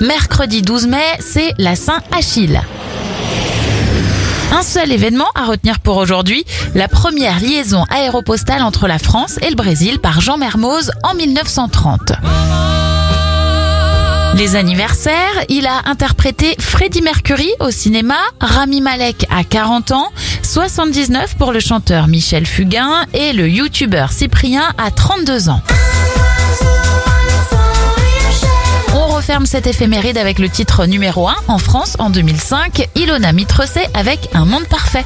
[0.00, 2.62] Mercredi 12 mai, c'est la Saint-Achille.
[4.50, 9.50] Un seul événement à retenir pour aujourd'hui, la première liaison aéropostale entre la France et
[9.50, 12.12] le Brésil par Jean Mermoz en 1930.
[14.36, 20.08] Les anniversaires, il a interprété Freddie Mercury au cinéma, Rami Malek à 40 ans,
[20.42, 25.60] 79 pour le chanteur Michel Fugain et le youtubeur Cyprien à 32 ans.
[29.44, 34.44] Cette éphéméride avec le titre numéro 1 en France en 2005, Ilona Mitrecet avec Un
[34.44, 35.04] monde parfait.